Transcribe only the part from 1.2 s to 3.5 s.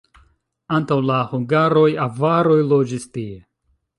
hungaroj avaroj loĝis tie.